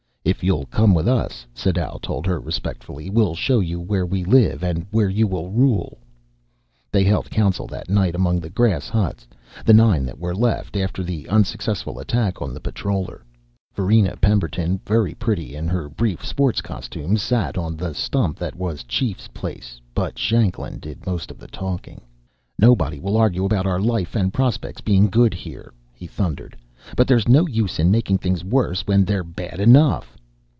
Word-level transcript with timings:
"If 0.23 0.43
you'll 0.43 0.67
come 0.67 0.93
with 0.93 1.07
us," 1.07 1.45
Sadau 1.53 1.97
told 2.01 2.25
her 2.27 2.39
respectfully, 2.39 3.09
"we'll 3.09 3.33
show 3.35 3.59
you 3.59 3.81
where 3.81 4.05
we 4.05 4.23
live 4.23 4.63
and 4.63 4.85
where 4.91 5.09
you 5.09 5.27
will 5.27 5.49
rule." 5.51 5.97
They 6.91 7.03
held 7.03 7.29
council 7.31 7.65
that 7.67 7.89
night 7.89 8.13
among 8.15 8.39
the 8.39 8.49
grass 8.51 8.87
huts 8.87 9.27
the 9.65 9.73
nine 9.73 10.05
that 10.05 10.19
were 10.19 10.35
left 10.35 10.77
after 10.77 11.03
the 11.03 11.27
unsuccessful 11.27 11.99
attack 11.99 12.39
on 12.41 12.53
the 12.53 12.59
patroller. 12.59 13.23
Varina 13.75 14.15
Pemberton, 14.17 14.79
very 14.85 15.13
pretty 15.15 15.55
in 15.55 15.67
her 15.67 15.89
brief 15.89 16.23
sports 16.25 16.61
costume, 16.61 17.17
sat 17.17 17.57
on 17.57 17.75
the 17.75 17.93
stump 17.93 18.37
that 18.37 18.55
was 18.55 18.83
chief's 18.83 19.27
place; 19.27 19.81
but 19.95 20.17
Shanklin 20.19 20.77
did 20.79 21.05
most 21.05 21.29
of 21.31 21.39
the 21.39 21.47
talking. 21.47 21.99
"Nobody 22.59 22.99
will 22.99 23.17
argue 23.17 23.43
about 23.43 23.65
our 23.65 23.81
life 23.81 24.15
and 24.15 24.31
prospects 24.31 24.81
being 24.81 25.09
good 25.09 25.33
here," 25.33 25.73
he 25.93 26.07
thundered, 26.07 26.55
"but 26.95 27.07
there's 27.07 27.27
no 27.27 27.45
use 27.47 27.77
in 27.79 27.91
making 27.91 28.17
things 28.19 28.43
worse 28.43 28.87
when 28.87 29.03
they're 29.05 29.23
bad 29.25 29.59
enough." 29.59 30.17